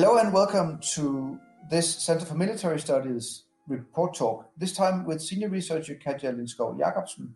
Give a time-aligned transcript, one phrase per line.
[0.00, 5.48] Hello and welcome to this Center for Military Studies report talk, this time with senior
[5.48, 7.34] researcher Katja Lindskov Jacobsen.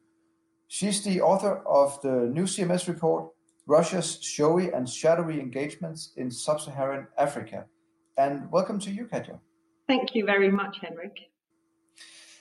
[0.68, 3.30] She's the author of the new CMS report,
[3.66, 7.64] Russia's Showy and Shadowy Engagements in Sub-Saharan Africa.
[8.16, 9.40] And welcome to you, Katja.
[9.88, 11.16] Thank you very much, Henrik.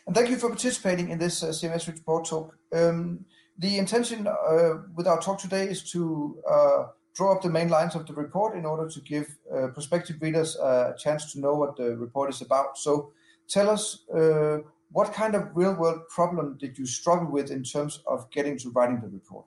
[0.06, 2.56] And thank you for participating in this uh, CMS report talk.
[2.72, 3.26] Um,
[3.58, 6.84] the intention uh, with our talk today is to uh,
[7.16, 10.56] draw up the main lines of the report in order to give uh, prospective readers
[10.56, 12.78] a chance to know what the report is about.
[12.78, 13.12] So
[13.50, 14.60] tell us uh,
[14.92, 18.70] what kind of real world problem did you struggle with in terms of getting to
[18.72, 19.46] writing the report?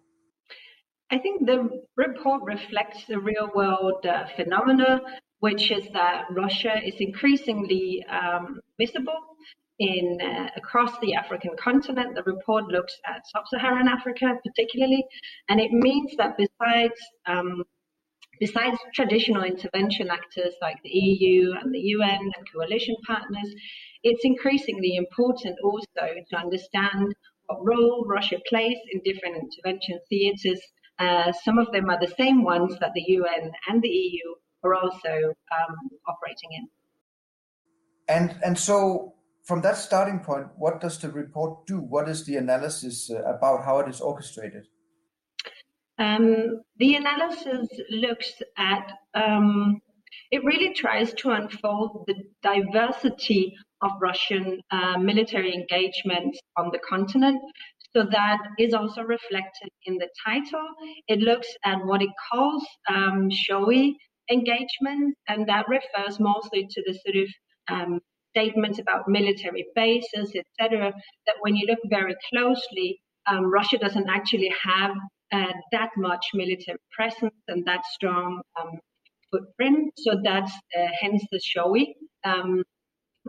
[1.10, 5.00] I think the report reflects the real world uh, phenomena,
[5.41, 9.20] which is that Russia is increasingly um, visible
[9.78, 12.14] in uh, across the African continent.
[12.14, 15.05] The report looks at sub-Saharan Africa particularly,
[15.48, 16.94] and it means that besides
[17.27, 17.64] um,
[18.41, 23.55] besides traditional intervention actors like the EU and the UN and coalition partners,
[24.03, 25.84] it's increasingly important also
[26.31, 27.14] to understand
[27.47, 30.61] what role Russia plays in different intervention theatres.
[30.98, 34.75] Uh, some of them are the same ones that the UN and the EU are
[34.75, 36.69] also um, operating in.
[38.09, 39.14] And and so
[39.45, 41.78] from that starting point, what does the report do?
[41.78, 44.64] What is the analysis uh, about how it is orchestrated?
[45.98, 49.81] Um, the analysis looks at, um,
[50.31, 57.41] it really tries to unfold the diversity of Russian uh, military engagement on the continent.
[57.92, 60.67] So that is also reflected in the title.
[61.06, 63.97] It looks at what it calls um, showy
[64.31, 67.28] engagement, and that refers mostly to the sort of
[67.69, 68.00] um,
[68.34, 70.92] statements about military bases, etc.,
[71.26, 74.92] that when you look very closely, um, Russia doesn't actually have
[75.32, 78.78] uh, that much military presence and that strong um,
[79.31, 79.92] footprint.
[79.98, 81.94] So that's uh, hence the showy.
[82.25, 82.62] Um,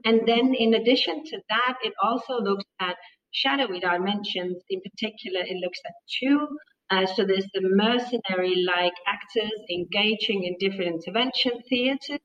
[0.04, 2.98] and then in addition to that, it also looks at
[3.32, 4.58] shadowy dimensions.
[4.70, 6.48] In particular, it looks at two
[6.92, 12.20] uh, so there's the mercenary-like actors engaging in different intervention theatres,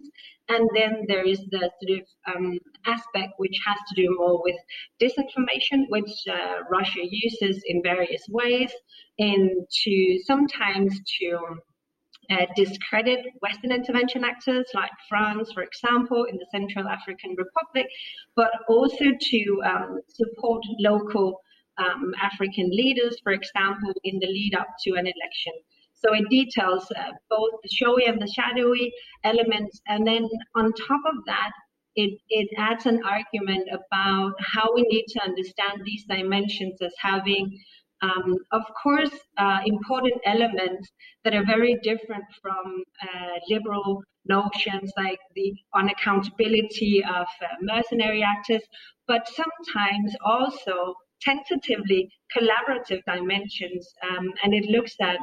[0.48, 4.56] and then there is the sort of um, aspect which has to do more with
[5.00, 8.70] disinformation, which uh, Russia uses in various ways,
[9.18, 9.50] and
[9.84, 11.38] to sometimes to
[12.30, 17.90] uh, discredit Western intervention actors like France, for example, in the Central African Republic,
[18.36, 21.40] but also to um, support local
[21.84, 25.54] um, African leaders, for example, in the lead up to an election.
[25.94, 28.92] So it details uh, both the showy and the shadowy
[29.24, 29.80] elements.
[29.86, 31.50] And then on top of that,
[31.96, 37.58] it, it adds an argument about how we need to understand these dimensions as having,
[38.00, 40.88] um, of course, uh, important elements
[41.24, 48.62] that are very different from uh, liberal notions like the unaccountability of uh, mercenary actors,
[49.06, 55.18] but sometimes also tentatively collaborative dimensions, um, and it looks at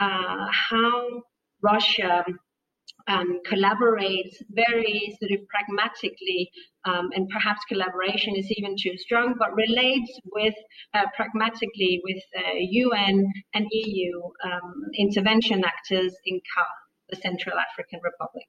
[0.00, 1.22] uh, how
[1.62, 2.24] Russia
[3.08, 6.50] um, collaborates very sort of pragmatically,
[6.84, 10.54] um, and perhaps collaboration is even too strong, but relates with
[10.94, 16.66] uh, pragmatically with uh, UN and EU um, intervention actors in CAR,
[17.10, 18.46] the Central African Republic.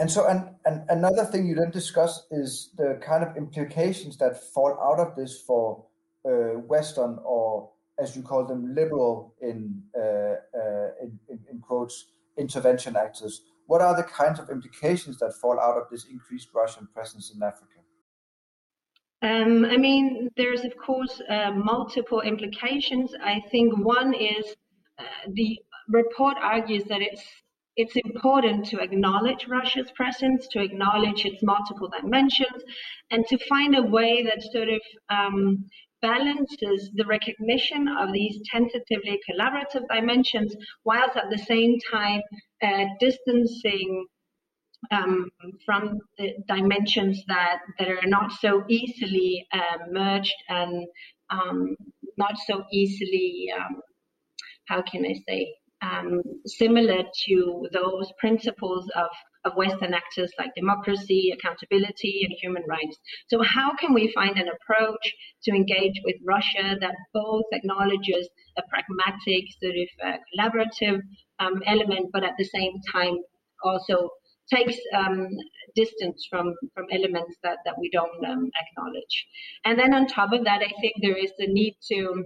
[0.00, 4.40] And so, and, and another thing you didn't discuss is the kind of implications that
[4.52, 5.84] fall out of this for
[6.66, 12.96] Western or as you call them, liberal in, uh, uh, in, in, in quotes intervention
[12.96, 13.42] actors.
[13.66, 17.42] What are the kinds of implications that fall out of this increased Russian presence in
[17.42, 17.80] Africa?
[19.20, 23.12] Um, I mean, there's of course uh, multiple implications.
[23.22, 24.54] I think one is
[24.98, 25.02] uh,
[25.32, 27.22] the report argues that it's
[27.76, 32.62] it's important to acknowledge Russia's presence, to acknowledge its multiple dimensions,
[33.10, 34.80] and to find a way that sort of
[35.10, 35.64] um,
[36.02, 40.54] balances the recognition of these tentatively collaborative dimensions,
[40.84, 42.20] whilst at the same time
[42.62, 44.06] uh, distancing
[44.90, 45.28] um,
[45.64, 50.86] from the dimensions that, that are not so easily uh, merged and
[51.30, 51.76] um,
[52.16, 53.80] not so easily, um,
[54.66, 59.08] how can I say, um, similar to those principles of,
[59.44, 62.96] of Western actors like democracy, accountability, and human rights.
[63.28, 65.14] So, how can we find an approach
[65.44, 71.00] to engage with Russia that both acknowledges a pragmatic, sort of uh, collaborative
[71.38, 73.18] um, element, but at the same time
[73.62, 74.10] also
[74.52, 75.28] takes um,
[75.76, 79.26] distance from from elements that that we don't um, acknowledge.
[79.64, 82.24] And then on top of that, I think there is the need to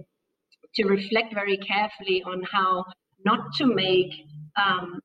[0.75, 2.85] to reflect very carefully on how
[3.25, 4.11] not to make
[4.57, 4.99] um,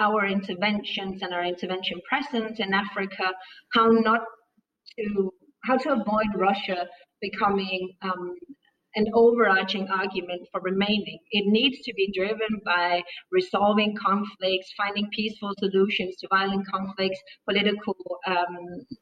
[0.00, 3.32] our interventions and our intervention presence in Africa,
[3.74, 4.20] how not
[4.98, 5.32] to
[5.64, 6.86] how to avoid Russia
[7.20, 8.34] becoming um,
[8.94, 11.18] an overarching argument for remaining.
[11.30, 17.94] It needs to be driven by resolving conflicts, finding peaceful solutions to violent conflicts, political
[18.26, 18.56] um,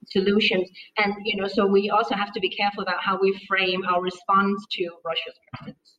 [0.08, 0.68] solutions,
[0.98, 1.48] and you know.
[1.48, 5.38] So we also have to be careful about how we frame our response to Russia's
[5.54, 5.98] presence.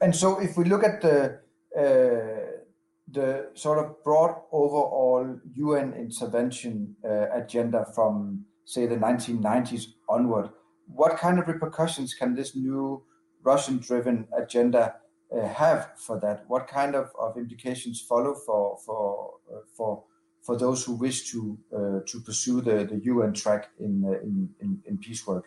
[0.00, 1.40] And so, if we look at the
[1.76, 10.50] the sort of broad overall UN intervention uh, agenda from, say, the 1990s onward,
[10.86, 13.02] what kind of repercussions can this new
[13.42, 14.94] Russian driven agenda
[15.34, 16.44] uh, have for that?
[16.48, 20.04] What kind of, of implications follow for, for, uh, for,
[20.42, 24.48] for those who wish to, uh, to pursue the, the UN track in, uh, in,
[24.60, 25.44] in, in peace work?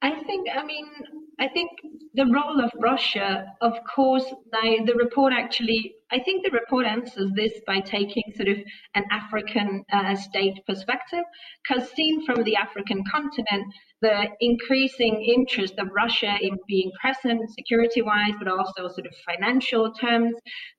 [0.00, 0.86] I think, I mean,
[1.40, 1.70] I think
[2.14, 7.52] the role of Russia, of course, the, report actually, I think the report answers this
[7.66, 8.58] by taking sort of
[8.94, 11.24] an African uh, state perspective,
[11.62, 13.66] because seen from the African continent,
[14.00, 19.92] the increasing interest of Russia in being present security wise, but also sort of financial
[19.92, 20.34] terms,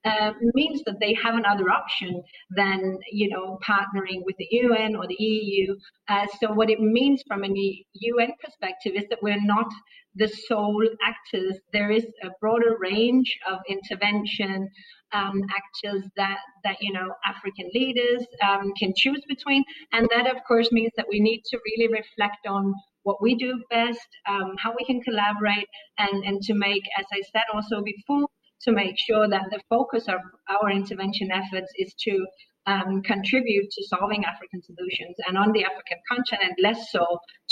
[0.05, 2.23] uh, means that they have another option
[2.55, 5.75] than, you know, partnering with the UN or the EU.
[6.07, 9.67] Uh, so, what it means from a UN perspective is that we're not
[10.15, 11.57] the sole actors.
[11.71, 14.69] There is a broader range of intervention
[15.13, 19.63] um, actors that that you know African leaders um, can choose between,
[19.93, 22.73] and that of course means that we need to really reflect on
[23.03, 25.67] what we do best, um, how we can collaborate,
[25.97, 28.27] and, and to make, as I said also before,
[28.61, 30.19] to make sure that the focus of
[30.49, 32.25] our intervention efforts is to
[32.67, 37.05] um, contribute to solving African solutions, and on the African continent, less so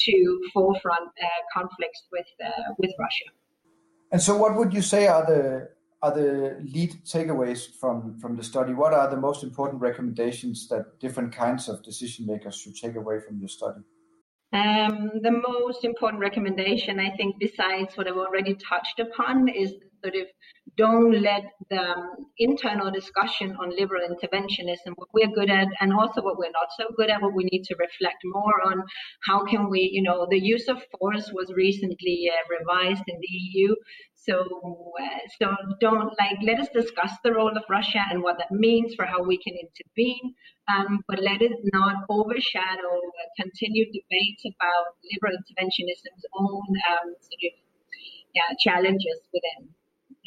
[0.06, 3.30] to forefront uh, conflicts with uh, with Russia.
[4.12, 5.70] And so, what would you say are the
[6.02, 8.74] are the lead takeaways from from the study?
[8.74, 13.20] What are the most important recommendations that different kinds of decision makers should take away
[13.20, 13.82] from your study?
[14.54, 19.74] Um, the most important recommendation, I think, besides what I've already touched upon, is
[20.08, 20.28] sort of
[20.78, 26.22] don't let the um, internal discussion on liberal interventionism, what we're good at, and also
[26.22, 28.84] what we're not so good at, what we need to reflect more on.
[29.28, 33.28] How can we, you know, the use of force was recently uh, revised in the
[33.28, 33.76] EU.
[34.14, 34.36] So,
[35.02, 38.94] uh, so don't like let us discuss the role of Russia and what that means
[38.94, 40.36] for how we can intervene,
[40.68, 43.00] um, but let it not overshadow
[43.40, 47.54] continued debates about liberal interventionism's own um, sort of
[48.36, 49.77] yeah, challenges within.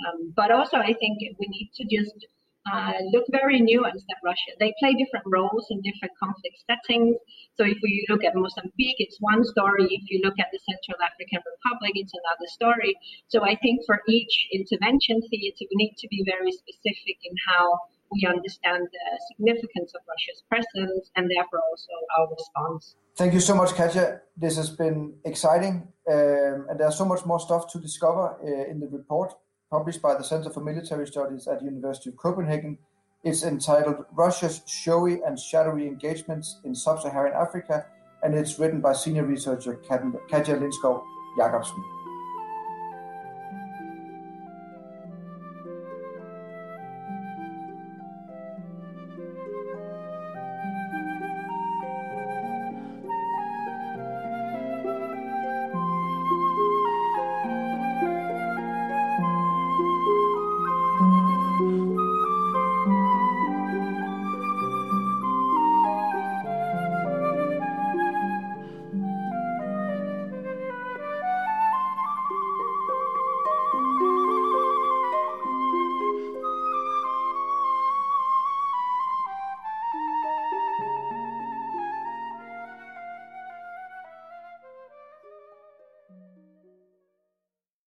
[0.06, 2.26] Um, but also, I think we need to just
[2.68, 4.52] uh, look very nuanced at Russia.
[4.58, 7.16] They play different roles in different conflict settings.
[7.56, 9.88] So if we look at Mozambique, it's one story.
[9.88, 12.94] If you look at the Central African Republic, it's another story.
[13.28, 17.80] So I think for each intervention theater, we need to be very specific in how
[18.12, 22.96] we understand the significance of Russia's presence and therefore also our response.
[23.16, 24.20] Thank you so much, Katja.
[24.36, 28.80] This has been exciting, um, and there's so much more stuff to discover uh, in
[28.80, 29.34] the report
[29.70, 32.76] published by the Center for Military Studies at the University of Copenhagen.
[33.22, 37.86] It's entitled Russia's Showy and Shadowy Engagements in Sub Saharan Africa,
[38.24, 41.04] and it's written by senior researcher Katja Lindskov
[41.38, 41.99] Jacobsen.